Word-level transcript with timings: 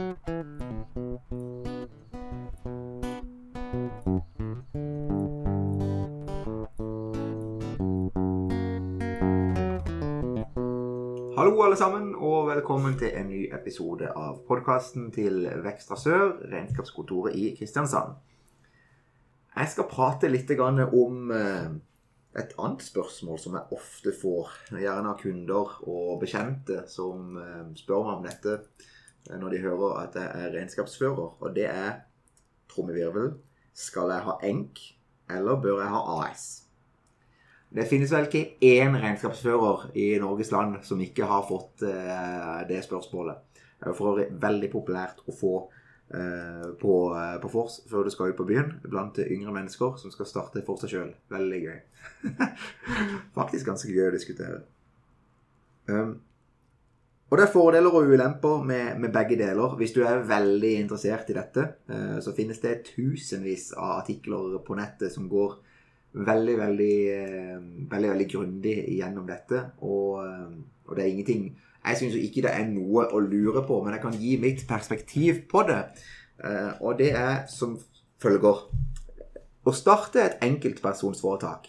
Hallo, 0.00 0.12
alle 11.62 11.76
sammen, 11.76 12.14
og 12.16 12.48
velkommen 12.48 12.96
til 12.96 13.12
en 13.12 13.28
ny 13.28 13.42
episode 13.52 14.08
av 14.08 14.38
podkasten 14.48 15.10
til 15.12 15.44
Vekstra 15.60 15.98
Sør, 16.00 16.48
regnskapskontoret 16.48 17.36
i 17.36 17.50
Kristiansand. 17.58 18.14
Jeg 19.52 19.68
skal 19.74 19.88
prate 19.90 20.30
litt 20.32 20.54
om 20.56 21.28
eh, 21.36 21.68
et 22.40 22.56
annet 22.56 22.86
spørsmål 22.86 23.36
som 23.42 23.58
jeg 23.58 23.76
ofte 23.76 24.16
får, 24.16 24.48
gjerne 24.80 25.12
av 25.12 25.20
kunder 25.20 25.76
og 25.84 26.22
bekjente 26.24 26.86
som 26.88 27.36
eh, 27.36 27.68
spør 27.76 28.08
meg 28.08 28.16
om 28.16 28.24
dette 28.30 28.56
når 29.28 29.52
de 29.52 29.60
hører 29.62 29.98
at 30.04 30.16
jeg 30.16 30.30
er 30.44 30.54
regnskapsfører, 30.54 31.36
og 31.40 31.54
det 31.56 31.68
er 31.68 32.00
trommevirvel. 32.70 33.34
Skal 33.76 34.10
jeg 34.12 34.26
ha 34.26 34.38
ENK, 34.46 34.80
eller 35.30 35.60
bør 35.62 35.82
jeg 35.82 35.92
ha 35.92 36.00
AS? 36.20 36.48
Det 37.70 37.86
finnes 37.86 38.10
vel 38.10 38.26
ikke 38.26 38.56
én 38.66 38.96
regnskapsfører 38.98 39.90
i 39.94 40.06
Norges 40.18 40.50
land 40.50 40.80
som 40.86 41.00
ikke 41.02 41.28
har 41.30 41.44
fått 41.46 41.84
eh, 41.86 42.62
det 42.66 42.80
spørsmålet. 42.82 43.44
Det 43.78 43.92
er 43.92 43.94
for 43.96 44.12
øvrig 44.12 44.26
veldig 44.42 44.70
populært 44.72 45.22
å 45.30 45.34
få 45.34 45.52
eh, 46.10 46.66
på, 46.80 46.94
eh, 47.14 47.36
på 47.40 47.50
Fors 47.52 47.78
før 47.90 48.08
du 48.08 48.10
skal 48.10 48.32
ut 48.32 48.40
på 48.40 48.48
byen 48.48 48.72
blant 48.82 49.20
yngre 49.22 49.54
mennesker 49.54 49.94
som 50.02 50.10
skal 50.10 50.28
starte 50.28 50.64
for 50.66 50.82
seg 50.82 50.96
sjøl. 50.96 51.14
Veldig 51.30 51.60
gøy. 51.68 51.78
Faktisk 53.38 53.70
ganske 53.70 53.94
gøy 53.94 54.08
å 54.08 54.16
diskutere. 54.18 54.60
Um, 55.86 56.18
og 57.30 57.38
det 57.38 57.44
er 57.46 57.52
fordeler 57.52 57.94
og 57.94 58.10
ulemper 58.10 58.62
med, 58.66 58.98
med, 58.98 59.12
begge 59.14 59.38
deler. 59.38 59.76
Hvis 59.78 59.94
du 59.94 60.00
er 60.02 60.24
veldig 60.26 60.72
interessert 60.80 61.30
i 61.30 61.36
dette, 61.36 61.66
uh, 61.90 62.18
så 62.22 62.34
finnes 62.34 62.58
det 62.58 62.80
tusenvis 62.90 63.70
av 63.78 64.00
artikler 64.00 64.58
på 64.66 64.78
nettet 64.78 65.14
som 65.14 65.28
går 65.30 65.60
veldig, 66.12 66.58
veldig, 66.58 66.94
eh, 67.14 67.58
veldig, 67.90 68.10
veldig 68.10 68.28
grundig 68.30 68.76
gjennom 68.96 69.26
dette. 69.26 69.70
Og, 69.80 70.24
eh, 70.24 70.50
og 70.86 70.96
det 70.96 71.04
er 71.04 71.08
ingenting 71.08 71.56
Jeg 71.82 71.96
syns 71.96 72.14
ikke 72.14 72.42
det 72.42 72.50
er 72.52 72.66
noe 72.68 73.06
å 73.08 73.18
lure 73.24 73.62
på, 73.64 73.82
men 73.82 73.94
jeg 73.94 74.02
kan 74.02 74.12
gi 74.12 74.36
mitt 74.36 74.66
perspektiv 74.68 75.48
på 75.48 75.62
det. 75.66 75.78
Eh, 76.44 76.72
og 76.82 76.98
det 76.98 77.14
er 77.16 77.46
som 77.46 77.78
følger 78.20 78.68
Å 79.64 79.72
starte 79.72 80.20
et 80.20 80.38
enkeltpersonsforetak, 80.42 81.68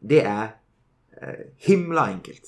det 0.00 0.22
er 0.24 0.50
himla 1.56 2.12
enkelt. 2.12 2.44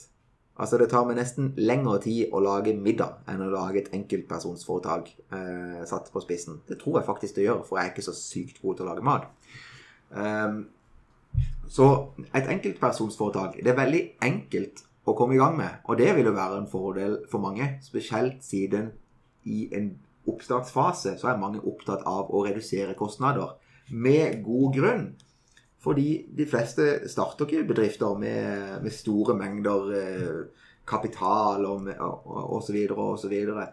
Altså 0.54 0.78
Det 0.78 0.86
tar 0.90 1.06
meg 1.08 1.16
nesten 1.18 1.50
lengre 1.58 1.96
tid 2.04 2.30
å 2.30 2.40
lage 2.42 2.76
middag 2.78 3.24
enn 3.30 3.42
å 3.42 3.50
lage 3.50 3.80
et 3.80 3.90
enkeltpersonsforetak 3.96 5.10
eh, 5.34 5.80
satt 5.90 6.12
på 6.14 6.22
spissen. 6.22 6.60
Det 6.68 6.78
tror 6.78 7.00
jeg 7.00 7.08
faktisk 7.08 7.40
det 7.40 7.48
gjør, 7.48 7.64
for 7.66 7.80
jeg 7.80 7.88
er 7.88 7.94
ikke 7.94 8.06
så 8.06 8.14
sykt 8.14 8.60
god 8.62 8.78
til 8.78 8.86
å 8.86 8.92
lage 8.92 9.06
mat. 9.06 9.26
Um, 10.14 10.60
så 11.66 11.88
et 12.30 12.46
enkeltpersonsforetak 12.46 13.58
det 13.64 13.72
er 13.72 13.80
veldig 13.80 14.02
enkelt 14.22 14.84
å 15.10 15.16
komme 15.18 15.34
i 15.34 15.40
gang 15.42 15.58
med. 15.58 15.82
Og 15.90 15.98
det 15.98 16.12
vil 16.16 16.30
jo 16.30 16.36
være 16.36 16.62
en 16.62 16.70
fordel 16.70 17.18
for 17.30 17.42
mange. 17.42 17.66
Spesielt 17.82 18.44
siden 18.46 18.92
i 19.50 19.66
en 19.74 19.90
oppstartsfase 20.30 21.16
så 21.20 21.32
er 21.32 21.40
mange 21.40 21.62
opptatt 21.66 22.06
av 22.08 22.30
å 22.30 22.44
redusere 22.46 22.94
kostnader. 22.98 23.56
Med 23.90 24.38
god 24.46 24.78
grunn. 24.78 25.06
Fordi 25.84 26.08
de 26.36 26.46
fleste 26.48 27.08
starter 27.12 27.44
ikke 27.44 27.68
bedrifter 27.68 28.18
med, 28.18 28.78
med 28.82 28.92
store 28.94 29.36
mengder 29.36 29.90
eh, 29.98 30.38
kapital 30.88 31.66
og, 31.68 31.90
og, 31.98 32.52
og, 32.54 32.62
så 32.64 32.72
videre 32.72 32.96
og 33.12 33.18
så 33.20 33.28
videre. 33.28 33.66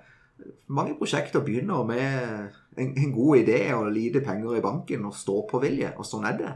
Mange 0.68 0.98
prosjekter 1.00 1.44
begynner 1.46 1.86
med 1.88 2.50
en, 2.78 2.92
en 2.98 3.14
god 3.16 3.38
idé 3.38 3.62
og 3.78 3.92
lite 3.96 4.24
penger 4.26 4.58
i 4.58 4.64
banken 4.66 5.08
og 5.08 5.16
stå-på-vilje. 5.16 5.94
Og 5.96 6.08
sånn 6.08 6.28
er 6.28 6.38
det. 6.42 6.54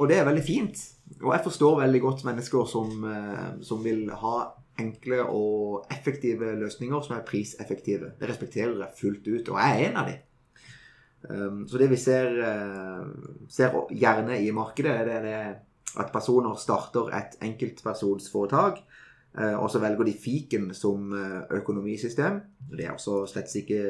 Og 0.00 0.08
det 0.08 0.18
er 0.18 0.28
veldig 0.28 0.44
fint. 0.46 0.80
Og 1.20 1.34
jeg 1.34 1.44
forstår 1.44 1.80
veldig 1.82 2.00
godt 2.00 2.24
mennesker 2.24 2.68
som, 2.70 3.04
eh, 3.04 3.46
som, 3.66 3.84
vil 3.84 4.06
ha 4.22 4.36
enkle 4.80 5.20
og 5.28 5.90
effektive 5.92 6.54
løsninger 6.62 7.04
som 7.04 7.18
er 7.18 7.26
priseffektive. 7.28 8.14
Det 8.20 8.30
respekterer 8.30 8.78
jeg 8.78 9.00
fullt 9.00 9.28
ut, 9.28 9.50
og 9.52 9.58
jeg 9.60 9.74
er 9.74 9.90
en 9.90 10.00
av 10.00 10.08
dem. 10.08 10.28
Um, 11.28 11.62
så 11.68 11.78
det 11.78 11.90
vi 11.92 11.98
ser, 12.00 12.34
uh, 12.42 13.06
ser, 13.48 13.76
gjerne 13.90 14.40
i 14.42 14.50
markedet, 14.54 14.90
er 14.90 15.08
det, 15.08 15.20
det 15.26 16.00
at 16.02 16.12
personer 16.12 16.56
starter 16.58 17.12
et 17.14 17.36
enkeltpersonsforetak, 17.44 18.82
uh, 19.38 19.56
og 19.60 19.70
så 19.70 19.82
velger 19.82 20.08
de 20.08 20.16
fiken 20.18 20.70
som 20.74 21.12
økonomisystem. 21.50 22.40
Det 22.72 22.86
er 22.86 22.96
også 22.96 23.24
slett 23.30 23.54
ikke 23.62 23.80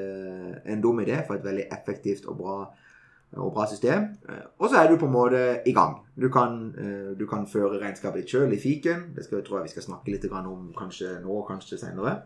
en 0.67 0.83
dum 0.85 1.01
idé 1.01 1.23
for 1.27 1.39
et 1.39 1.47
veldig 1.47 1.69
effektivt 1.73 2.27
og 2.29 2.41
bra 2.43 2.57
og 3.41 3.53
bra 3.55 3.67
system. 3.69 4.03
Eh, 4.29 4.45
og 4.59 4.69
så 4.69 4.77
er 4.77 4.91
du 4.91 4.99
på 5.01 5.07
en 5.07 5.13
måte 5.13 5.41
i 5.67 5.73
gang. 5.73 5.97
Du 6.21 6.29
kan, 6.29 6.75
eh, 6.77 7.19
du 7.19 7.27
kan 7.27 7.47
føre 7.47 7.81
regnskapet 7.81 8.23
ditt 8.23 8.31
sjøl 8.31 8.53
i 8.53 8.61
fiken. 8.61 9.15
Det 9.17 9.25
skal, 9.25 9.43
tror 9.45 9.59
jeg 9.59 9.65
vi 9.65 9.75
skal 9.75 9.83
snakke 9.83 10.13
litt 10.13 10.25
om 10.33 10.73
kanskje 10.77 11.23
nå, 11.23 11.47
kanskje 11.49 11.79
senere. 11.79 12.23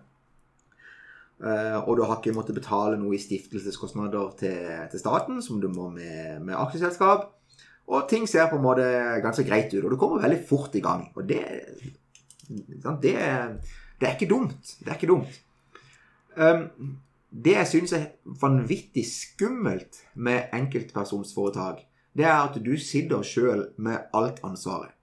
Eh, 1.37 1.79
og 1.83 1.99
du 1.99 2.05
har 2.07 2.17
ikke 2.17 2.35
måttet 2.37 2.57
betale 2.57 2.97
noe 2.97 3.17
i 3.17 3.21
stiftelseskostnader 3.21 4.31
til, 4.41 4.61
til 4.93 5.03
staten, 5.03 5.43
som 5.45 5.61
du 5.61 5.69
må 5.69 5.91
med, 5.93 6.41
med, 6.41 6.55
aksjeselskap. 6.57 7.33
Og 7.87 8.07
ting 8.11 8.25
ser 8.29 8.49
på 8.51 8.59
en 8.59 8.65
måte 8.65 8.87
ganske 9.23 9.45
greit 9.47 9.75
ut, 9.75 9.85
og 9.85 9.93
du 9.93 9.99
kommer 10.01 10.25
veldig 10.25 10.41
fort 10.49 10.75
i 10.75 10.83
gang. 10.83 11.05
Og 11.15 11.29
det, 11.29 11.43
det, 12.49 13.13
det 14.01 14.09
er 14.09 14.17
ikke 14.17 14.31
dumt. 14.33 14.73
Det 14.81 14.89
er 14.89 14.97
ikke 14.99 15.13
dumt. 15.13 15.43
Um, 16.37 16.97
det 17.31 17.55
jeg 17.55 17.69
syns 17.71 17.93
er 17.97 18.09
vanvittig 18.41 19.05
skummelt 19.07 20.03
med 20.15 20.51
enkeltpersonsforetak, 20.57 21.85
det 22.17 22.25
er 22.25 22.39
at 22.41 22.57
du 22.65 22.75
sitter 22.81 23.23
sjøl 23.23 23.69
med 23.77 24.09
alt 24.17 24.41
ansvaret. 24.45 24.95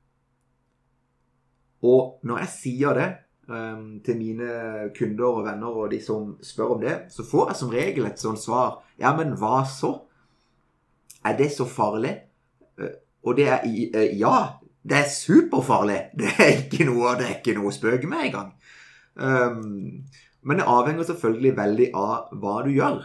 Og 1.84 2.20
når 2.24 2.44
jeg 2.44 2.54
sier 2.58 2.98
det 2.98 3.10
um, 3.48 4.00
til 4.06 4.18
mine 4.20 4.50
kunder 4.98 5.40
og 5.40 5.46
venner 5.48 5.80
og 5.84 5.92
de 5.92 6.00
som 6.04 6.36
spør 6.44 6.76
om 6.78 6.84
det, 6.84 6.98
så 7.14 7.26
får 7.28 7.52
jeg 7.52 7.62
som 7.62 7.74
regel 7.74 8.10
et 8.10 8.22
sånt 8.22 8.42
svar. 8.42 8.82
Ja, 9.00 9.16
men 9.18 9.36
hva 9.40 9.64
så? 9.70 9.96
Er 11.24 11.38
det 11.40 11.52
så 11.56 11.68
farlig? 11.70 12.16
Uh, 12.80 12.94
og 13.24 13.40
det 13.40 13.48
er 13.50 13.64
uh, 13.66 14.10
Ja, 14.20 14.36
det 14.84 15.00
er 15.00 15.16
superfarlig. 15.16 16.02
Det 16.20 16.36
er 16.38 16.54
ikke 16.66 16.88
noe, 16.90 17.16
det 17.20 17.30
er 17.30 17.40
ikke 17.40 17.58
noe 17.58 17.72
å 17.72 17.76
spøke 17.76 18.10
med 18.12 18.30
engang. 18.30 18.54
Um, 19.16 20.04
men 20.44 20.60
det 20.60 20.68
avhenger 20.68 21.08
selvfølgelig 21.08 21.58
veldig 21.58 21.90
av 21.96 22.34
hva 22.42 22.62
du 22.66 22.72
gjør. 22.74 23.04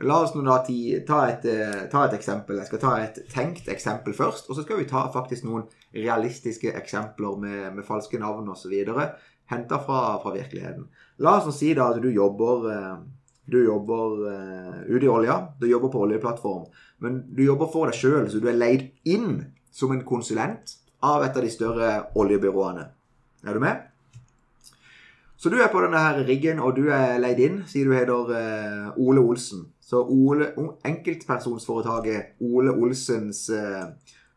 La 0.00 0.16
oss 0.24 0.32
nå 0.32 0.42
da 0.46 0.62
ta 1.06 1.18
et, 1.28 1.44
eh, 1.44 1.82
ta 1.92 2.06
et, 2.06 2.14
eksempel. 2.16 2.56
Jeg 2.56 2.70
skal 2.70 2.80
ta 2.80 2.92
et 3.02 3.18
tenkt 3.28 3.68
eksempel 3.68 4.14
først. 4.16 4.48
Og 4.48 4.56
så 4.56 4.64
skal 4.64 4.80
vi 4.80 4.88
ta 4.88 5.04
faktisk 5.12 5.44
noen 5.44 5.66
realistiske 5.92 6.72
eksempler 6.72 7.36
med, 7.36 7.74
med 7.76 7.84
falske 7.84 8.18
navn 8.18 8.48
osv. 8.48 8.72
Henta 9.50 9.80
fra, 9.82 10.18
fra, 10.22 10.32
virkeligheten. 10.34 10.86
La 11.18 11.38
oss 11.38 11.56
si 11.58 11.72
da 11.74 11.90
at 11.90 12.00
du 12.02 12.10
jobber, 12.14 12.68
eh, 12.70 12.98
du 13.50 13.58
jobber 13.64 14.20
uh, 14.30 14.76
ute 14.86 15.04
i 15.04 15.10
olja. 15.10 15.40
Du 15.58 15.66
jobber 15.66 15.90
på 15.90 16.04
oljeplattform. 16.04 16.68
Men 17.02 17.24
du 17.34 17.42
jobber 17.42 17.66
for 17.72 17.90
deg 17.90 17.98
sjøl, 17.98 18.28
så 18.30 18.38
du 18.38 18.46
er 18.46 18.58
leid 18.58 18.84
inn 19.10 19.40
som 19.74 19.90
en 19.90 20.04
konsulent 20.06 20.76
av 21.02 21.24
et 21.26 21.34
av 21.34 21.42
de 21.42 21.50
større 21.50 21.90
oljebyråene. 22.14 22.86
Er 23.42 23.56
du 23.56 23.64
med? 23.64 23.82
Så 25.40 25.50
du 25.50 25.56
er 25.58 25.72
på 25.72 25.82
denne 25.82 25.98
her 25.98 26.22
riggen, 26.28 26.60
og 26.62 26.76
du 26.76 26.92
er 26.94 27.18
leid 27.18 27.42
inn. 27.42 27.62
Sier 27.66 27.90
du 27.90 27.96
heter 27.96 28.30
uh, 28.30 28.98
Ole 29.02 29.24
Olsen. 29.24 29.66
Så 29.82 30.04
Ole, 30.06 30.52
enkeltpersonsforetaket 30.86 32.36
Ole 32.46 32.70
Olsens 32.70 33.48
uh, 33.50 33.88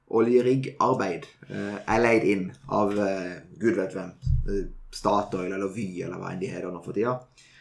oljeriggarbeid 0.09 1.27
uh, 1.51 1.75
er 1.83 2.01
leid 2.01 2.25
inn 2.25 2.47
av 2.71 2.95
uh, 2.97 3.35
gud 3.61 3.77
vet 3.77 3.93
hvem. 3.93 4.15
Statoil 4.93 5.51
eller 5.51 5.71
Vy 5.73 6.03
eller 6.05 6.21
hva 6.21 6.33
enn 6.33 6.41
de 6.41 6.51
heter 6.51 6.71
nå 6.71 6.81
for 6.83 6.95
tida. 6.95 7.17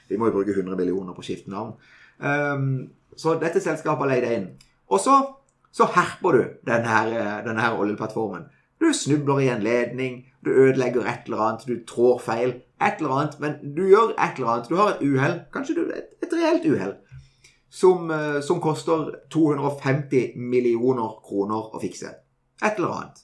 Vi 0.08 0.18
må 0.20 0.28
jo 0.28 0.36
bruke 0.38 0.54
100 0.54 0.76
millioner 0.76 1.16
på 1.16 1.24
å 1.24 1.26
skifte 1.26 1.52
navn. 1.52 1.76
Um, 2.18 2.90
så 3.16 3.36
dette 3.40 3.62
selskapet 3.62 4.04
har 4.04 4.10
leid 4.12 4.26
inn. 4.28 4.50
Og 4.92 5.00
så, 5.00 5.14
så 5.72 5.88
herper 5.94 6.36
du 6.36 6.42
denne, 6.68 7.22
denne 7.46 7.70
oljeplattformen. 7.78 8.50
Du 8.82 8.90
snubler 8.96 9.40
i 9.40 9.48
en 9.52 9.62
ledning, 9.62 10.24
du 10.44 10.50
ødelegger 10.50 11.06
et 11.06 11.28
eller 11.28 11.44
annet, 11.46 11.66
du 11.68 11.84
trår 11.86 12.18
feil 12.20 12.54
et 12.82 12.98
eller 12.98 13.14
annet, 13.16 13.36
men 13.40 13.74
du 13.76 13.84
gjør 13.86 14.14
et 14.16 14.38
eller 14.38 14.52
annet. 14.52 14.68
Du 14.68 14.76
har 14.76 14.94
et 14.94 15.04
uhell, 15.06 15.36
kanskje 15.54 15.76
du, 15.76 15.82
et, 15.94 16.08
et 16.22 16.34
reelt 16.34 16.66
uhell, 16.66 16.96
som, 17.70 18.10
eh, 18.10 18.40
som, 18.42 18.60
koster 18.60 19.12
250 19.30 20.34
millioner 20.36 21.14
kroner 21.22 21.70
å 21.70 21.82
fikse. 21.82 22.10
Et 22.62 22.74
eller 22.74 22.96
annet. 22.96 23.22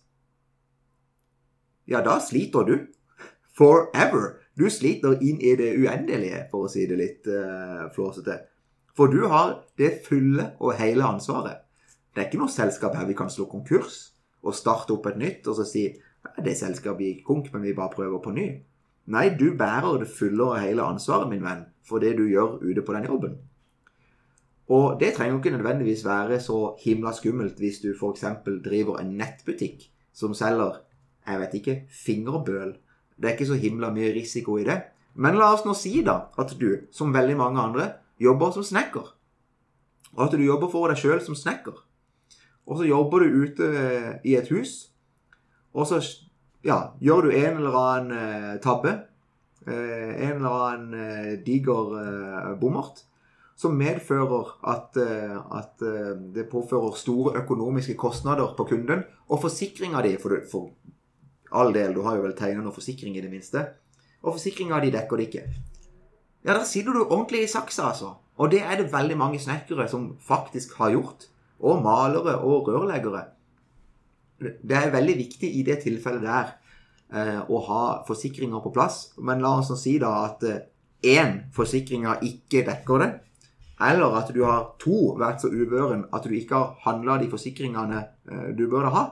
Ja, 1.88 2.05
da 2.06 2.19
sliter 2.23 2.69
du. 2.69 2.77
Forever. 3.59 4.37
Du 4.59 4.69
sliter 4.71 5.19
inn 5.23 5.41
i 5.43 5.55
det 5.59 5.73
uendelige, 5.79 6.45
for 6.51 6.67
å 6.67 6.71
si 6.71 6.87
det 6.87 6.99
litt 6.99 7.27
uh, 7.31 7.89
flåsete. 7.95 8.37
For 8.95 9.11
du 9.11 9.25
har 9.31 9.61
det 9.79 10.01
fulle 10.07 10.53
og 10.59 10.79
hele 10.79 11.07
ansvaret. 11.07 11.65
Det 12.15 12.23
er 12.23 12.31
ikke 12.31 12.41
noe 12.41 12.51
selskap 12.51 12.97
her 12.99 13.07
vi 13.07 13.17
kan 13.19 13.31
slå 13.31 13.47
konkurs 13.51 13.99
og 14.43 14.55
starte 14.55 14.95
opp 14.95 15.07
et 15.11 15.19
nytt 15.21 15.47
og 15.51 15.59
så 15.59 15.67
si 15.67 15.85
det 16.43 16.55
selskapet 16.59 17.05
gikk 17.05 17.21
konk, 17.27 17.53
men 17.53 17.63
vi 17.63 17.77
bare 17.77 17.95
prøver 17.95 18.23
på 18.23 18.33
ny. 18.35 18.47
Nei, 19.15 19.29
du 19.39 19.53
bærer 19.59 20.03
det 20.03 20.11
fulle 20.11 20.51
og 20.51 20.59
hele 20.61 20.85
ansvaret, 20.85 21.31
min 21.31 21.45
venn, 21.45 21.63
for 21.87 22.03
det 22.03 22.17
du 22.19 22.27
gjør 22.29 22.59
ute 22.63 22.83
på 22.83 22.97
den 22.97 23.07
jobben. 23.09 23.39
Og 24.69 24.99
det 25.01 25.15
trenger 25.17 25.37
jo 25.37 25.39
ikke 25.41 25.55
nødvendigvis 25.55 26.05
være 26.05 26.41
så 26.45 26.59
himla 26.83 27.15
skummelt 27.17 27.63
hvis 27.63 27.81
du 27.81 27.93
f.eks. 27.95 28.27
driver 28.65 28.99
en 29.01 29.15
nettbutikk 29.17 29.87
som 30.13 30.35
selger 30.37 30.83
jeg 31.29 31.41
vet 31.41 31.55
ikke, 31.59 31.77
fingerbøl. 31.93 32.71
Det 33.19 33.29
er 33.29 33.37
ikke 33.37 33.50
så 33.50 33.59
himla 33.59 33.91
mye 33.94 34.12
risiko 34.15 34.59
i 34.59 34.67
det. 34.67 34.79
Men 35.19 35.38
la 35.38 35.50
oss 35.55 35.65
nå 35.67 35.75
si 35.75 35.99
da 36.06 36.29
at 36.38 36.55
du, 36.61 36.70
som 36.94 37.15
veldig 37.15 37.37
mange 37.38 37.62
andre, 37.62 37.88
jobber 38.23 38.55
som 38.55 38.67
snekker. 38.67 39.11
Og 40.15 40.25
at 40.26 40.37
du 40.38 40.44
jobber 40.44 40.70
for 40.70 40.91
deg 40.91 41.00
sjøl 41.00 41.20
som 41.25 41.37
snekker. 41.38 41.75
Og 42.69 42.79
så 42.79 42.87
jobber 42.88 43.25
du 43.25 43.43
ute 43.44 43.69
i 44.29 44.37
et 44.38 44.49
hus, 44.53 44.91
og 45.73 45.87
så 45.88 46.00
ja, 46.67 46.93
gjør 47.00 47.29
du 47.29 47.37
en 47.37 47.61
eller 47.61 47.76
annen 47.81 48.17
eh, 48.17 48.56
tabbe. 48.62 48.94
Eh, 49.67 50.11
en 50.29 50.38
eller 50.41 50.64
annen 50.69 50.97
eh, 50.99 51.35
diger 51.44 51.94
eh, 52.03 52.50
bommert 52.61 53.05
som 53.59 53.75
medfører 53.75 54.53
at, 54.71 54.97
eh, 55.03 55.35
at 55.59 55.82
eh, 55.82 56.12
det 56.35 56.47
påfører 56.50 56.94
store 56.99 57.35
økonomiske 57.43 57.97
kostnader 57.99 58.55
på 58.56 58.69
kunden. 58.71 59.03
Og 59.29 59.43
forsikringa 59.43 60.03
di, 60.06 60.14
for, 60.23 60.38
for, 60.50 60.71
all 61.50 61.73
del, 61.75 61.95
du 61.95 62.03
har 62.06 62.19
jo 62.19 62.27
vel 62.27 62.37
tegna 62.37 62.62
noe 62.65 62.75
forsikring 62.75 63.17
i 63.17 63.25
det 63.25 63.31
minste, 63.33 63.65
og 64.23 64.35
forsikringa 64.37 64.81
di 64.83 64.93
dekker 64.95 65.21
det 65.21 65.29
ikke. 65.29 65.45
Ja, 66.45 66.55
der 66.55 66.65
sitter 66.69 66.97
du 66.97 67.05
ordentlig 67.05 67.45
i 67.45 67.50
saksa, 67.50 67.91
altså. 67.91 68.15
Og 68.39 68.50
det 68.53 68.62
er 68.62 68.79
det 68.79 68.93
veldig 68.93 69.17
mange 69.19 69.41
snekkere 69.43 69.89
som 69.91 70.12
faktisk 70.23 70.77
har 70.79 70.93
gjort. 70.95 71.27
Og 71.59 71.83
malere 71.83 72.37
og 72.47 72.69
rørleggere. 72.71 73.25
Det 74.39 74.77
er 74.79 74.93
veldig 74.95 75.17
viktig 75.19 75.49
i 75.59 75.65
det 75.67 75.81
tilfellet 75.83 76.23
der 76.23 76.53
eh, 77.11 77.41
å 77.43 77.59
ha 77.67 77.83
forsikringer 78.06 78.62
på 78.62 78.71
plass. 78.71 79.09
Men 79.19 79.43
la 79.43 79.56
oss 79.59 79.73
si 79.83 79.97
da 79.99 80.12
at 80.29 80.45
én 80.47 81.33
eh, 81.33 81.41
forsikringer 81.55 82.23
ikke 82.29 82.62
dekker 82.69 83.03
det 83.03 83.11
eller 83.81 84.17
at 84.19 84.31
du 84.35 84.43
har 84.43 84.73
to 84.83 85.15
vært 85.19 85.45
så 85.45 85.50
uvøren 85.53 86.06
at 86.15 86.25
du 86.27 86.35
ikke 86.35 86.59
har 86.59 86.79
handla 86.83 87.19
de 87.23 87.31
forsikringene 87.31 88.00
eh, 88.31 88.49
du 88.59 88.67
burde 88.67 88.91
ha, 88.95 89.05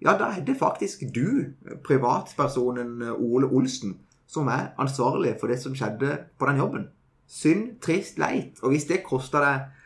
ja, 0.00 0.14
da 0.16 0.30
er 0.32 0.44
det 0.44 0.56
faktisk 0.56 1.02
du, 1.14 1.52
privatpersonen 1.84 3.02
eh, 3.02 3.12
Ole 3.12 3.46
Olsen, 3.46 3.98
som 4.26 4.48
er 4.48 4.72
ansvarlig 4.78 5.34
for 5.40 5.52
det 5.52 5.60
som 5.60 5.74
skjedde 5.76 6.16
på 6.38 6.48
den 6.48 6.60
jobben. 6.62 6.88
Synd, 7.30 7.76
trist, 7.82 8.18
leit. 8.18 8.58
Og 8.62 8.74
hvis 8.74 8.88
det 8.90 9.04
kosta 9.06 9.44
deg 9.44 9.76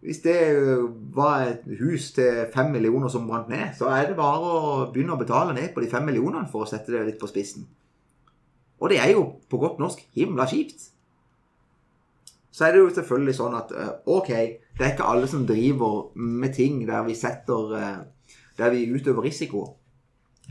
Hvis 0.00 0.22
det 0.24 0.34
eh, 0.48 0.84
var 1.12 1.42
et 1.44 1.64
hus 1.76 2.12
til 2.16 2.46
fem 2.54 2.70
millioner 2.72 3.08
som 3.12 3.26
brant 3.28 3.50
ned, 3.52 3.74
så 3.76 3.90
er 3.92 4.06
det 4.08 4.16
bare 4.16 4.38
å 4.40 4.86
begynne 4.92 5.12
å 5.12 5.20
betale 5.20 5.52
ned 5.52 5.74
på 5.74 5.82
de 5.84 5.90
fem 5.92 6.06
millionene 6.08 6.48
for 6.48 6.64
å 6.64 6.68
sette 6.70 6.88
det 6.94 7.02
litt 7.04 7.18
på 7.20 7.28
spissen. 7.28 7.66
Og 8.80 8.88
det 8.88 8.96
er 8.96 9.10
jo 9.12 9.26
på 9.50 9.60
godt 9.60 9.76
norsk 9.78 10.00
himla 10.16 10.46
kjipt 10.48 10.88
så 12.50 12.66
er 12.66 12.74
det 12.74 12.80
jo 12.82 12.88
selvfølgelig 12.94 13.34
sånn 13.38 13.54
at 13.56 13.70
eh, 13.72 13.92
ok, 14.10 14.30
det 14.78 14.84
er 14.84 14.94
ikke 14.94 15.10
alle 15.12 15.28
som 15.30 15.46
driver 15.46 16.10
med 16.18 16.54
ting 16.56 16.82
der 16.88 17.04
vi 17.06 17.14
setter 17.18 17.76
Der 18.60 18.74
vi 18.74 18.84
utøver 18.92 19.24
risiko. 19.24 19.64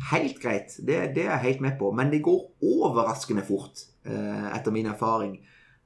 Helt 0.10 0.40
greit, 0.42 0.76
det, 0.82 0.98
det 1.16 1.28
er 1.28 1.36
jeg 1.36 1.46
helt 1.46 1.64
med 1.66 1.78
på. 1.80 1.92
Men 1.94 2.10
det 2.10 2.24
går 2.26 2.42
overraskende 2.66 3.46
fort, 3.46 3.86
eh, 4.08 4.50
etter 4.56 4.74
min 4.74 4.90
erfaring, 4.90 5.38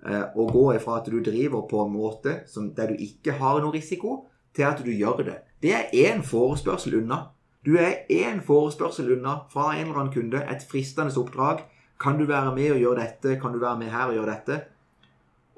å 0.04 0.44
gå 0.52 0.64
ifra 0.76 0.98
at 1.00 1.06
du 1.08 1.22
driver 1.24 1.62
på 1.70 1.80
en 1.86 1.94
måte 1.94 2.42
som, 2.52 2.66
der 2.76 2.92
du 2.92 3.00
ikke 3.00 3.38
har 3.40 3.62
noe 3.64 3.72
risiko, 3.72 4.26
til 4.54 4.68
at 4.68 4.82
du 4.84 4.92
gjør 4.92 5.24
det. 5.24 5.38
Det 5.64 5.72
er 5.72 5.94
én 5.96 6.24
forespørsel 6.28 6.98
unna. 7.00 7.30
Du 7.64 7.78
er 7.80 8.04
én 8.12 8.42
forespørsel 8.44 9.14
unna 9.16 9.38
fra 9.52 9.72
en 9.78 9.88
eller 9.88 10.02
annen 10.02 10.14
kunde, 10.14 10.44
et 10.44 10.66
fristende 10.68 11.16
oppdrag. 11.20 11.64
Kan 12.00 12.20
du 12.20 12.26
være 12.28 12.52
med 12.56 12.74
og 12.76 12.82
gjøre 12.82 13.00
dette? 13.00 13.38
Kan 13.40 13.54
du 13.56 13.62
være 13.62 13.80
med 13.80 13.94
her 13.94 14.12
og 14.12 14.18
gjøre 14.18 14.34
dette? 14.34 14.60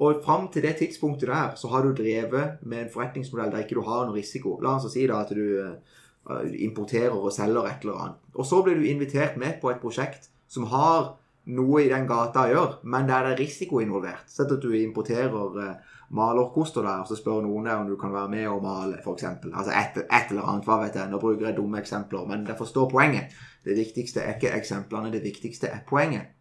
Og 0.06 0.21
fram 0.25 0.50
til 0.51 0.62
det 0.62 0.75
tidspunktet 0.77 1.29
der 1.31 1.56
så 1.56 1.71
har 1.71 1.81
du 1.81 1.94
drevet 1.95 2.62
med 2.62 2.83
en 2.83 2.91
forretningsmodell 2.94 3.51
der 3.51 3.63
ikke 3.63 3.79
du 3.79 3.85
har 3.88 4.06
noe 4.06 4.17
risiko. 4.17 4.59
La 4.62 4.75
oss 4.75 4.85
si 4.91 5.07
da 5.07 5.21
at 5.23 5.31
du 5.33 5.45
uh, 5.63 6.01
importerer 6.57 7.13
og 7.13 7.33
selger 7.33 7.69
et 7.69 7.86
eller 7.86 8.01
annet. 8.01 8.24
Og 8.33 8.45
så 8.45 8.62
blir 8.66 8.80
du 8.80 8.88
invitert 8.89 9.38
med 9.38 9.60
på 9.62 9.69
et 9.72 9.81
prosjekt 9.81 10.30
som 10.48 10.66
har 10.72 11.16
noe 11.45 11.83
i 11.83 11.89
den 11.92 12.07
gata 12.10 12.48
å 12.48 12.50
gjøre, 12.50 12.77
men 12.89 13.06
der 13.10 13.27
det 13.27 13.36
er 13.36 13.42
risiko 13.44 13.81
involvert. 13.81 14.25
Sett 14.30 14.51
at 14.51 14.63
du 14.63 14.72
importerer 14.74 15.36
malerkoster 16.16 16.86
der, 16.86 17.04
og 17.04 17.10
så 17.10 17.18
spør 17.18 17.44
noen 17.45 17.68
deg 17.68 17.81
om 17.81 17.89
du 17.89 17.95
kan 18.01 18.13
være 18.13 18.31
med 18.31 18.48
og 18.50 18.63
male, 18.63 18.98
f.eks. 19.01 19.27
Altså 19.51 19.74
et, 19.74 20.00
et, 20.06 20.31
eller 20.31 20.50
annet. 20.50 20.66
Hva 20.66 20.80
vet 20.81 20.98
jeg. 20.98 21.12
Nå 21.12 21.19
bruker 21.22 21.50
jeg 21.50 21.57
dumme 21.57 21.81
eksempler, 21.81 22.25
men 22.30 22.45
jeg 22.50 22.57
forstår 22.57 22.89
poenget. 22.89 23.38
Det 23.66 23.77
viktigste 23.77 24.24
er 24.24 24.38
ikke 24.38 24.54
eksemplene, 24.57 25.13
det 25.13 25.24
viktigste 25.25 25.69
er 25.69 25.86
poenget. 25.88 26.33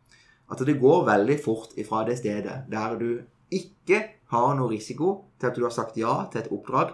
At 0.52 0.60
det 0.60 0.76
går 0.81 1.06
veldig 1.08 1.38
fort 1.44 1.76
ifra 1.81 2.04
det 2.08 2.19
stedet 2.20 2.64
der 2.72 2.98
du 3.00 3.08
ikke 3.54 4.02
har 4.32 4.56
noe 4.58 4.72
risiko 4.72 5.14
til 5.40 5.48
at 5.48 5.56
du 5.56 5.64
har 5.64 5.72
sagt 5.72 5.96
ja 6.00 6.25
til 6.32 6.42
et 6.42 6.52
oppdrag, 6.52 6.92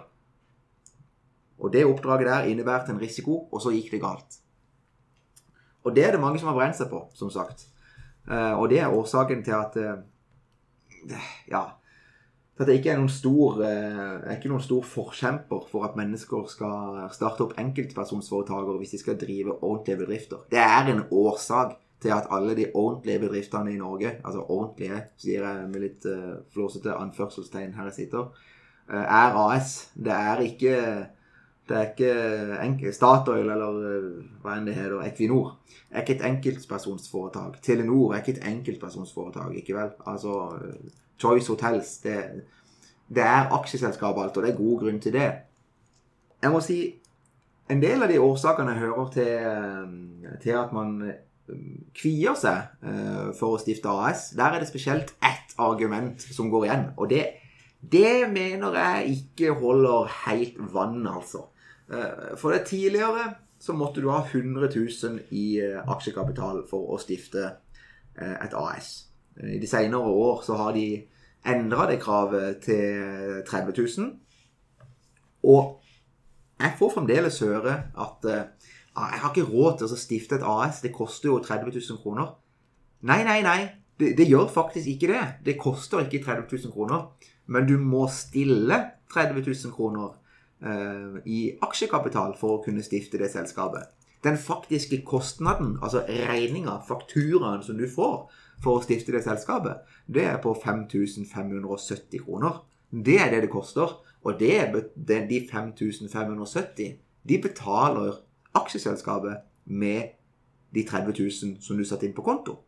og 1.61 1.73
det 1.73 1.85
oppdraget 1.85 2.27
der 2.27 2.47
innebærer 2.49 2.89
en 2.89 3.01
risiko, 3.01 3.43
og 3.51 3.61
så 3.61 3.73
gikk 3.73 3.91
det 3.93 4.01
galt. 4.01 4.41
Og 5.83 5.95
det 5.95 6.05
er 6.05 6.15
det 6.15 6.21
mange 6.21 6.39
som 6.39 6.51
har 6.51 6.57
brent 6.57 6.77
seg 6.77 6.89
på, 6.91 7.03
som 7.17 7.29
sagt. 7.33 7.67
Eh, 8.29 8.53
og 8.53 8.69
det 8.69 8.81
er 8.81 8.93
årsaken 8.93 9.45
til 9.45 9.57
at 9.57 9.77
eh, 9.81 11.29
Ja. 11.49 11.63
At 12.61 12.67
jeg 12.69 12.77
ikke 12.77 12.91
er 12.93 12.99
noen 12.99 13.09
stor, 13.09 13.63
eh, 13.65 14.17
er 14.21 14.35
ikke 14.35 14.51
noen 14.51 14.61
stor 14.61 14.83
forkjemper 14.85 15.63
for 15.71 15.87
at 15.87 15.95
mennesker 15.97 16.43
skal 16.51 17.07
starte 17.09 17.47
opp 17.47 17.55
enkeltpersonsforetak 17.57 18.67
hvis 18.77 18.93
de 18.93 18.99
skal 19.01 19.17
drive 19.17 19.55
ordentlige 19.63 19.97
bedrifter. 20.03 20.43
Det 20.51 20.61
er 20.61 20.91
en 20.91 21.01
årsak 21.09 21.73
til 22.01 22.13
at 22.13 22.29
alle 22.29 22.53
de 22.57 22.67
ordentlige 22.73 23.23
bedriftene 23.23 23.73
i 23.73 23.79
Norge, 23.79 24.11
altså 24.25 24.45
ordentlige, 24.45 24.99
sier 25.17 25.47
jeg 25.47 25.71
med 25.73 25.81
litt 25.81 26.05
flåsete 26.53 26.93
anførselstegn 26.97 27.73
her 27.77 27.89
jeg 27.89 27.97
sitter, 27.97 28.29
er 28.89 29.37
AS. 29.37 29.91
Det 29.95 30.13
er 30.13 30.45
ikke 30.45 30.75
det 31.71 31.79
er 31.79 32.63
ikke 32.67 32.93
Statoil 32.93 33.49
eller 33.49 33.77
uh, 33.81 34.23
hva 34.43 34.57
enn 34.57 34.67
det 34.67 34.75
heter, 34.77 34.99
Equinor. 35.07 35.55
er 35.91 36.03
ikke 36.03 36.17
et 36.19 36.25
enkeltpersonsforetak. 36.27 37.59
Telenor 37.63 38.13
er 38.13 38.21
ikke 38.21 38.37
et 38.37 38.47
enkeltpersonsforetak, 38.51 39.55
ikke 39.59 39.77
vel? 39.77 39.93
Altså 40.05 40.35
Choice 41.21 41.51
Hotels 41.51 41.97
det, 42.03 42.17
det 43.09 43.23
er 43.23 43.51
aksjeselskap 43.55 44.17
alt, 44.17 44.37
og 44.37 44.43
det 44.43 44.53
er 44.53 44.57
god 44.59 44.79
grunn 44.83 45.01
til 45.01 45.15
det. 45.15 45.31
Jeg 46.41 46.51
må 46.51 46.61
si 46.63 46.79
en 47.69 47.81
del 47.81 48.03
av 48.03 48.09
de 48.11 48.19
årsakene 48.19 48.77
hører 48.79 49.11
til, 49.13 50.31
til 50.43 50.57
at 50.57 50.71
man 50.75 50.95
kvier 51.97 52.35
seg 52.39 52.81
for 53.37 53.55
å 53.55 53.61
stifte 53.61 53.91
AS, 53.91 54.31
der 54.37 54.55
er 54.55 54.63
det 54.63 54.71
spesielt 54.71 55.13
ett 55.23 55.53
argument 55.61 56.23
som 56.23 56.49
går 56.51 56.67
igjen. 56.67 56.85
Og 56.97 57.11
det, 57.11 57.23
det 57.81 58.29
mener 58.31 58.77
jeg 58.77 59.17
ikke 59.17 59.55
holder 59.59 60.09
helt 60.25 60.59
vann, 60.73 61.05
altså. 61.07 61.50
Uh, 61.91 62.33
for 62.39 62.55
det 62.55 62.65
tidligere 62.69 63.33
så 63.61 63.75
måtte 63.77 64.01
du 64.01 64.09
ha 64.09 64.23
100 64.23 64.69
000 64.73 65.19
i 65.37 65.45
uh, 65.61 65.81
aksjekapital 65.91 66.63
for 66.69 66.95
å 66.95 66.99
stifte 67.01 67.57
et 68.21 68.51
AS. 68.57 68.87
I 69.39 69.55
de 69.61 69.67
senere 69.69 70.09
år 70.11 70.41
så 70.43 70.57
har 70.59 70.73
de 70.75 70.99
endra 71.47 71.85
det 71.87 72.01
kravet 72.03 72.57
til 72.65 73.37
30 73.47 73.77
000. 73.77 74.09
Og 75.47 75.77
jeg 76.59 76.75
får 76.77 76.91
fremdeles 76.97 77.39
høre 77.39 77.77
at 77.95 78.27
Ah, 78.95 79.13
jeg 79.13 79.21
har 79.23 79.31
ikke 79.31 79.47
råd 79.47 79.77
til 79.79 79.87
å 79.87 79.99
stifte 79.99 80.37
et 80.37 80.47
AS. 80.47 80.81
Det 80.83 80.91
koster 80.91 81.29
jo 81.31 81.39
30 81.43 81.71
000 81.71 81.99
kroner. 82.03 82.33
Nei, 83.07 83.21
nei, 83.23 83.39
nei. 83.45 83.59
Det, 83.99 84.15
det, 84.17 84.27
gjør 84.27 84.49
faktisk 84.51 84.87
ikke 84.95 85.11
det. 85.13 85.21
Det 85.45 85.59
koster 85.59 86.03
ikke 86.03 86.23
30 86.25 86.49
000 86.51 86.73
kroner. 86.75 87.05
Men 87.47 87.69
du 87.69 87.77
må 87.79 88.07
stille 88.11 88.81
30 89.13 89.45
000 89.47 89.75
kroner 89.75 90.09
eh, 90.09 90.20
i 90.61 91.39
aksjekapital 91.65 92.35
for 92.37 92.57
å 92.57 92.61
kunne 92.61 92.83
stifte 92.85 93.17
det 93.17 93.31
selskapet. 93.33 93.89
Den 94.21 94.37
faktiske 94.37 94.99
kostnaden, 95.01 95.79
altså 95.81 96.03
regninga, 96.05 96.75
fakturaen 96.85 97.63
som 97.65 97.79
du 97.79 97.87
får 97.89 98.29
for 98.61 98.77
å 98.77 98.83
stifte 98.85 99.15
det 99.15 99.23
selskapet, 99.25 99.81
det 100.05 100.27
er 100.29 100.37
på 100.43 100.53
5570 100.53 102.21
kroner. 102.27 102.59
Det 102.91 103.17
er 103.17 103.31
det 103.33 103.47
det 103.47 103.53
koster. 103.53 103.95
Og 104.21 104.37
det, 104.37 104.85
de 105.07 105.39
5570 105.49 106.99
de 107.23 107.37
betaler 107.41 108.19
aksjeselskapet 108.53 109.41
med 109.65 110.17
de 110.73 110.83
30 110.83 111.13
000 111.19 111.61
som 111.61 111.77
du 111.77 111.85
satte 111.85 112.05
inn 112.05 112.13
på 112.13 112.25
konto. 112.25 112.59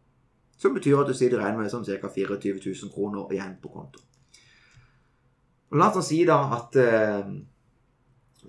Som 0.58 0.74
betyr 0.74 1.00
at 1.02 1.10
du 1.10 1.14
sitter 1.18 1.42
igjen 1.42 1.58
med 1.58 1.72
sånn 1.72 1.86
ca. 1.86 2.10
24 2.10 2.60
000 2.62 2.94
kroner 2.94 3.32
igjen 3.34 3.56
på 3.62 3.72
konto. 3.74 4.02
Og 5.74 5.80
la 5.82 5.90
oss 5.90 6.08
si 6.12 6.22
da 6.26 6.38
at 6.54 6.78
eh, 6.78 7.32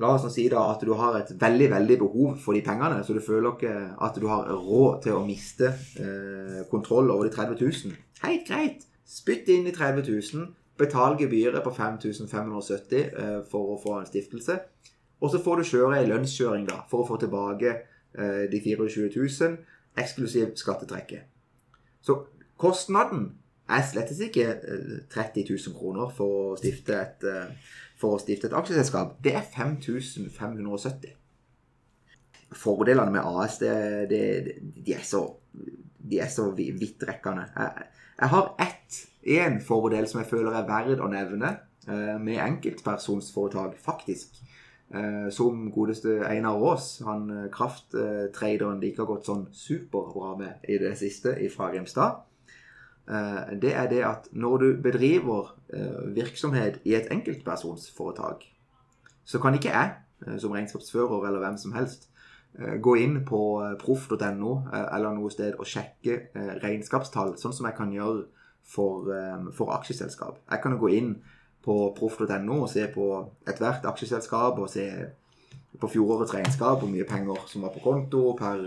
La 0.02 0.10
oss 0.10 0.24
si 0.34 0.48
da 0.50 0.64
at 0.72 0.82
du 0.82 0.90
har 0.98 1.20
et 1.20 1.30
veldig 1.38 1.68
veldig 1.70 1.96
behov 2.00 2.38
for 2.42 2.56
de 2.56 2.62
pengene, 2.66 2.98
så 3.06 3.14
du 3.14 3.20
føler 3.22 3.52
ikke 3.54 3.74
at 4.02 4.18
du 4.18 4.26
har 4.26 4.50
råd 4.50 5.04
til 5.04 5.14
å 5.14 5.22
miste 5.26 5.70
eh, 6.02 6.64
kontroll 6.70 7.12
over 7.14 7.28
de 7.28 7.34
30 7.34 7.60
000. 7.62 7.94
Helt 8.24 8.46
greit. 8.48 8.86
Spytt 9.06 9.52
inn 9.54 9.68
de 9.68 9.74
30 9.74 10.08
000. 10.10 10.48
Betal 10.80 11.14
gebyret 11.20 11.62
på 11.62 11.70
5570 11.76 12.96
eh, 13.04 13.38
for 13.50 13.76
å 13.76 13.78
få 13.78 14.00
en 14.00 14.10
stiftelse. 14.10 14.58
Og 15.22 15.30
så 15.30 15.38
får 15.44 15.60
du 15.60 15.68
kjøre 15.70 16.00
ei 16.00 16.08
lønnskjøring 16.10 16.66
da, 16.68 16.80
for 16.90 17.04
å 17.04 17.08
få 17.12 17.20
tilbake 17.22 17.70
eh, 17.70 18.44
de 18.50 18.62
24 18.64 19.12
000, 19.14 19.56
eksklusiv 20.02 20.56
skattetrekket. 20.58 21.30
Så 22.02 22.18
kostnaden 22.60 23.28
er 23.68 23.84
slettes 23.88 24.20
ikke 24.20 24.46
30 25.12 25.46
000 25.48 25.76
kroner 25.78 26.10
for 26.12 26.52
å 26.52 26.56
stifte 26.60 26.96
et, 27.00 27.26
for 28.00 28.16
å 28.16 28.20
stifte 28.20 28.50
et 28.50 28.56
aksjeselskap. 28.56 29.16
Det 29.24 29.32
er 29.38 29.46
5570. 29.54 31.14
Fordelene 32.54 33.14
med 33.14 33.24
AS 33.24 33.56
det, 33.62 33.74
det, 34.10 34.22
de, 34.60 34.94
er 34.94 35.06
så, 35.06 35.24
de 35.54 36.20
så 36.30 36.50
vidtrekkende. 36.54 37.48
Jeg, 37.56 37.88
jeg 38.20 38.32
har 38.36 38.50
ett, 38.62 39.00
én 39.24 39.56
fordel 39.64 40.06
som 40.10 40.20
jeg 40.20 40.30
føler 40.30 40.60
er 40.60 40.68
verd 40.68 41.00
å 41.00 41.08
nevne 41.10 41.56
med 42.20 42.38
enkeltpersonsforetak, 42.40 43.78
faktisk. 43.80 44.38
Eh, 44.94 45.30
som 45.30 45.70
godeste 45.72 46.20
Einar 46.28 46.60
Aas, 46.60 47.00
han 47.04 47.30
eh, 47.30 47.50
krafttraderen 47.50 48.80
det 48.80 48.92
ikke 48.92 49.02
har 49.02 49.10
gått 49.14 49.26
sånn 49.30 49.46
superbra 49.56 50.34
med 50.38 50.68
i 50.70 50.76
det 50.78 50.92
siste 51.00 51.32
fra 51.50 51.70
Grimstad, 51.72 52.20
eh, 52.20 52.33
det 53.04 53.74
er 53.76 53.88
det 53.90 54.00
at 54.08 54.28
når 54.32 54.56
du 54.62 54.66
bedriver 54.82 55.50
virksomhet 56.14 56.78
i 56.88 56.94
et 56.96 57.10
enkeltpersonsforetak, 57.12 58.46
så 59.24 59.40
kan 59.42 59.54
ikke 59.54 59.72
jeg, 59.74 59.90
som 60.40 60.54
regnskapsfører 60.56 61.26
eller 61.28 61.42
hvem 61.42 61.58
som 61.60 61.74
helst, 61.76 62.08
gå 62.80 62.94
inn 63.02 63.18
på 63.28 63.40
proff.no 63.82 64.54
eller 64.72 65.16
noe 65.18 65.32
sted 65.34 65.58
og 65.58 65.68
sjekke 65.68 66.16
regnskapstall, 66.62 67.34
sånn 67.36 67.52
som 67.52 67.68
jeg 67.68 67.76
kan 67.76 67.92
gjøre 67.92 68.24
for, 68.64 69.10
for 69.52 69.74
aksjeselskap. 69.76 70.40
Jeg 70.48 70.64
kan 70.64 70.78
gå 70.80 70.92
inn 70.96 71.16
på 71.64 71.76
proff.no 71.96 72.60
og 72.62 72.70
se 72.70 72.86
på 72.92 73.10
ethvert 73.48 73.86
aksjeselskap 73.88 74.60
og 74.60 74.70
se 74.70 74.86
på 75.80 75.90
fjorårets 75.90 76.34
regnskap 76.34 76.80
hvor 76.80 76.90
mye 76.90 77.06
penger 77.08 77.46
som 77.50 77.64
var 77.64 77.72
på 77.74 77.82
konto 77.84 78.22
per, 78.38 78.62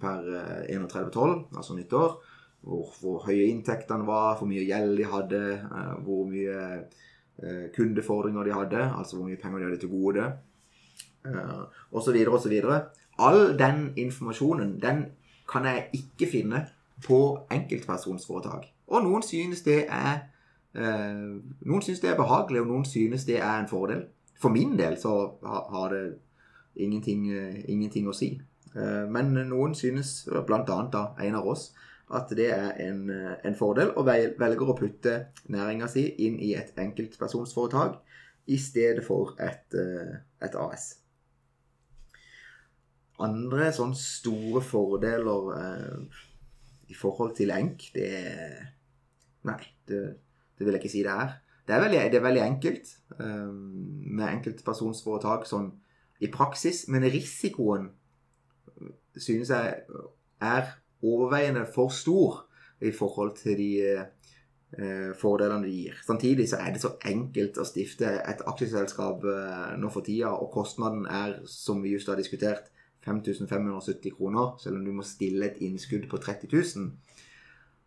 per 0.00 0.28
31.12., 0.68 0.68
eh, 0.70 1.58
altså 1.60 1.76
nyttår. 1.76 2.18
Hvor, 2.60 2.88
hvor, 3.00 3.18
høye 3.26 3.46
inntektene 3.48 4.06
var, 4.06 4.36
hvor 4.38 4.48
mye 4.50 4.66
gjeld 4.66 4.96
de 4.98 5.04
hadde, 5.08 5.42
eh, 5.56 5.92
hvor 6.04 6.24
mye 6.28 6.56
eh, 7.42 7.66
kundefordringer 7.76 8.44
de 8.44 8.56
hadde, 8.56 8.82
altså 8.98 9.16
hvor 9.16 9.28
mye 9.28 9.40
penger 9.40 9.58
de 9.58 9.68
hadde 9.68 9.80
til 9.84 9.92
gode, 9.92 10.32
osv., 11.92 12.16
osv. 12.28 12.56
All 13.18 13.58
den 13.58 13.92
informasjonen 13.96 14.76
den 14.82 15.06
kan 15.50 15.64
jeg 15.64 15.88
ikke 15.92 16.30
finne 16.30 16.66
på 17.04 17.20
enkeltpersonsforetak. 17.50 18.68
Og 18.88 19.02
noen 19.04 19.22
synes 19.22 19.62
det 19.62 19.84
er 19.86 20.28
Eh, 20.78 21.40
noen 21.66 21.82
synes 21.82 22.00
det 22.00 22.10
er 22.10 22.18
behagelig, 22.18 22.62
og 22.62 22.70
noen 22.70 22.84
synes 22.86 23.24
det 23.24 23.40
er 23.40 23.58
en 23.58 23.68
fordel. 23.70 24.04
For 24.38 24.54
min 24.54 24.76
del 24.78 24.98
så 25.00 25.14
har 25.42 25.94
det 25.94 26.18
ingenting, 26.76 27.30
eh, 27.32 27.64
ingenting 27.68 28.08
å 28.08 28.14
si. 28.14 28.40
Eh, 28.76 29.06
men 29.10 29.32
noen 29.48 29.74
synes, 29.74 30.28
bl.a. 30.46 30.62
da 30.92 31.04
en 31.20 31.34
av 31.34 31.46
oss, 31.46 31.72
at 32.14 32.30
det 32.36 32.48
er 32.54 32.78
en, 32.86 33.02
en 33.44 33.56
fordel, 33.58 33.92
og 34.00 34.06
velger 34.08 34.70
å 34.70 34.76
putte 34.78 35.16
næringa 35.52 35.90
si 35.92 36.06
inn 36.24 36.38
i 36.40 36.54
et 36.56 36.72
enkeltpersonsforetak 36.80 37.98
i 38.48 38.56
stedet 38.60 39.04
for 39.04 39.34
et, 39.44 39.76
et 39.76 40.56
AS. 40.56 40.86
Andre 43.20 43.68
sånn 43.74 43.92
store 43.98 44.62
fordeler 44.64 45.52
eh, 45.58 46.22
i 46.88 46.96
forhold 46.96 47.34
til 47.36 47.52
enk, 47.52 47.90
det 47.96 48.08
Nei, 49.48 49.60
det 49.86 50.00
det 50.58 50.66
vil 50.66 50.74
jeg 50.74 50.82
ikke 50.82 50.92
si 50.92 51.04
det 51.06 51.14
er. 51.14 51.36
Det 51.66 51.74
er 51.74 51.84
veldig, 51.84 52.00
det 52.10 52.18
er 52.18 52.24
veldig 52.24 52.42
enkelt 52.42 52.90
eh, 53.20 53.50
med 54.18 54.26
enkeltpersonsforetak 54.32 55.46
sånn 55.46 55.70
i 56.24 56.30
praksis, 56.34 56.86
men 56.90 57.06
risikoen 57.06 57.92
synes 59.18 59.52
jeg 59.52 59.76
er 60.42 60.72
overveiende 61.02 61.66
for 61.74 61.92
stor 61.94 62.44
i 62.80 62.92
forhold 62.94 63.36
til 63.36 63.58
de 63.58 63.70
eh, 63.88 65.12
fordelene 65.18 65.66
det 65.66 65.74
gir. 65.74 66.00
Samtidig 66.06 66.48
så 66.50 66.60
er 66.62 66.74
det 66.74 66.82
så 66.82 66.94
enkelt 67.06 67.58
å 67.58 67.66
stifte 67.66 68.10
et 68.22 68.42
aksjeselskap 68.46 69.24
eh, 69.24 69.76
nå 69.78 69.90
for 69.94 70.06
tida, 70.06 70.34
og 70.34 70.52
kostnaden 70.54 71.06
er, 71.06 71.38
som 71.46 71.82
vi 71.82 71.94
just 71.96 72.10
har 72.10 72.18
diskutert, 72.20 72.70
5570 73.04 74.16
kroner, 74.16 74.56
selv 74.60 74.76
om 74.76 74.84
du 74.84 74.92
må 74.92 75.06
stille 75.06 75.46
et 75.46 75.60
innskudd 75.64 76.08
på 76.10 76.20
30 76.20 76.50
000. 76.52 76.90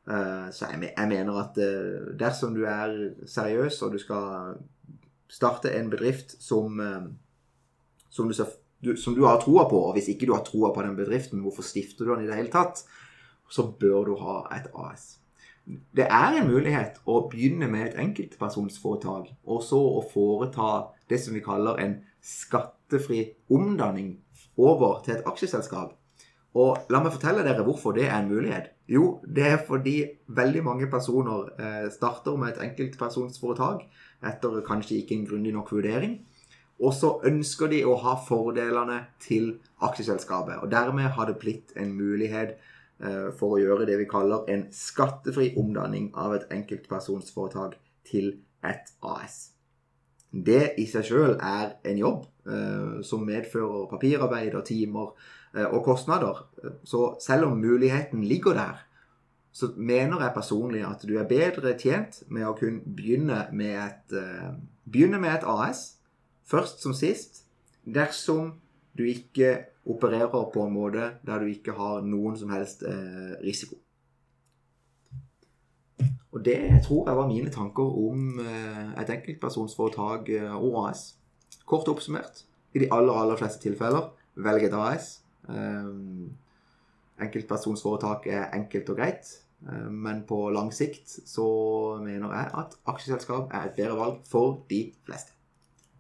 Eh, 0.10 0.48
så 0.52 0.70
jeg, 0.72 0.94
jeg, 0.98 1.08
mener 1.12 1.38
at 1.44 1.58
eh, 1.62 2.14
dersom 2.20 2.56
du 2.56 2.64
er 2.66 2.96
seriøs 3.30 3.82
og 3.86 3.94
du 3.94 4.00
skal 4.02 4.56
starte 5.32 5.74
en 5.78 5.92
bedrift 5.92 6.34
som, 6.42 6.80
eh, 6.80 7.06
som, 8.10 8.28
du, 8.28 8.34
som 8.98 9.16
du, 9.16 9.24
har 9.26 9.42
troa 9.42 9.68
på, 9.70 9.80
og 9.88 9.96
hvis 9.98 10.10
ikke 10.14 10.30
du 10.30 10.36
har 10.36 10.44
troa 10.48 10.72
på 10.74 10.84
den 10.86 10.98
bedriften, 10.98 11.42
hvorfor 11.44 11.66
stifter 11.66 12.06
du 12.06 12.16
den 12.16 12.26
i 12.26 12.30
det 12.30 12.38
hele 12.40 12.54
tatt? 12.54 12.84
Så 13.52 13.68
bør 13.80 14.08
du 14.08 14.16
ha 14.22 14.42
et 14.56 14.70
AS. 14.74 15.18
Det 15.68 16.08
er 16.08 16.40
en 16.40 16.50
mulighet 16.50 16.98
å 17.06 17.20
begynne 17.30 17.70
med 17.70 17.90
et 17.90 18.00
enkeltpersonsforetak, 18.02 19.30
og 19.46 19.64
så 19.64 19.78
å 19.78 20.02
foreta 20.02 20.72
det 21.12 21.20
som 21.22 21.38
vi 21.38 21.44
kaller 21.46 21.80
en 21.84 22.00
skattefri 22.26 23.24
omdanning 23.54 24.16
over 24.58 25.02
til 25.06 25.18
et 25.18 25.28
aksjeselskap. 25.30 25.94
Og 26.58 26.92
la 26.92 27.00
meg 27.00 27.14
fortelle 27.16 27.46
dere 27.46 27.64
hvorfor 27.64 27.96
det 27.96 28.10
er 28.10 28.18
en 28.18 28.32
mulighet. 28.32 28.74
Jo, 28.92 29.22
det 29.24 29.46
er 29.48 29.62
fordi 29.64 29.96
veldig 30.36 30.64
mange 30.66 30.90
personer 30.92 31.48
eh, 31.56 31.88
starter 31.94 32.36
med 32.40 32.52
et 32.52 32.64
enkeltpersonsforetak 32.66 33.86
etter 34.28 34.58
kanskje 34.68 34.98
ikke 35.00 35.16
en 35.16 35.28
grundig 35.30 35.54
nok 35.56 35.72
vurdering. 35.72 36.18
Og 36.82 36.94
så 36.98 37.14
ønsker 37.30 37.70
de 37.72 37.84
å 37.86 37.96
ha 38.02 38.16
fordelene 38.26 39.04
til 39.22 39.54
aksjeselskapet. 39.86 40.62
Og 40.64 40.72
dermed 40.72 41.14
har 41.16 41.30
det 41.30 41.38
blitt 41.42 41.76
en 41.78 41.94
mulighet 41.94 42.56
eh, 42.58 43.30
for 43.38 43.56
å 43.56 43.62
gjøre 43.62 43.86
det 43.90 44.00
vi 44.02 44.10
kaller 44.10 44.50
en 44.50 44.66
skattefri 44.74 45.52
omdanning 45.62 46.10
av 46.18 46.34
et 46.38 46.48
enkeltpersonsforetak 46.58 47.78
til 48.10 48.34
et 48.66 48.96
AS. 49.06 49.52
Det 50.32 50.74
i 50.80 50.88
seg 50.88 51.06
sjøl 51.06 51.38
er 51.38 51.76
en 51.86 52.02
jobb 52.02 52.26
eh, 52.50 52.98
som 53.06 53.28
medfører 53.28 53.90
papirarbeid 53.92 54.58
og 54.58 54.66
timer 54.66 55.14
Eh, 55.56 55.68
og 55.68 55.84
kostnader. 55.84 56.48
Så 56.84 57.16
selv 57.20 57.46
om 57.46 57.58
muligheten 57.58 58.24
ligger 58.24 58.54
der, 58.54 58.86
så 59.52 59.68
mener 59.78 60.22
jeg 60.22 60.32
personlig 60.36 60.86
at 60.88 61.02
du 61.08 61.18
er 61.20 61.28
bedre 61.28 61.74
tjent 61.80 62.24
med 62.32 62.48
å 62.48 62.56
kunne 62.56 62.80
begynne 62.86 63.50
med 63.52 63.76
et, 63.76 64.14
begynne 64.88 65.20
med 65.20 65.34
et 65.34 65.44
AS, 65.44 65.98
først 66.52 66.84
som 66.84 66.94
sist, 66.98 67.46
dersom 67.86 68.56
du 68.98 69.06
ikke 69.08 69.54
opererer 69.88 70.52
på 70.54 70.66
en 70.66 70.76
måte 70.76 71.14
der 71.26 71.42
du 71.42 71.50
ikke 71.50 71.76
har 71.78 72.04
noen 72.06 72.36
som 72.38 72.52
helst 72.54 72.84
eh, 72.86 73.34
risiko. 73.42 73.80
Og 76.32 76.44
det 76.46 76.60
tror 76.86 77.10
jeg 77.10 77.18
var 77.18 77.28
mine 77.28 77.52
tanker 77.52 77.98
om 78.04 78.40
eh, 78.44 78.94
et 79.02 79.10
enkeltpersonsforetak 79.18 80.30
og 80.60 80.78
AS. 80.86 81.16
Kort 81.66 81.90
oppsummert, 81.92 82.46
i 82.76 82.84
de 82.84 82.92
aller, 82.92 83.16
aller 83.16 83.40
fleste 83.40 83.64
tilfeller, 83.64 84.12
velg 84.36 84.68
et 84.68 84.78
AS. 84.78 85.12
Eh, 85.50 85.92
enkeltpersonsforetak 87.22 88.28
er 88.28 88.50
enkelt 88.58 88.90
og 88.90 88.98
greit, 88.98 89.28
um, 89.62 89.94
men 90.06 90.24
på 90.28 90.38
lang 90.54 90.72
sikt 90.74 91.12
så 91.30 91.46
mener 92.02 92.34
jeg 92.34 92.50
at 92.64 92.80
aksjeselskap 92.94 93.54
er 93.54 93.70
et 93.70 93.78
bedre 93.78 94.00
valg 94.00 94.24
for 94.30 94.64
de 94.72 94.88
fleste. 95.06 95.36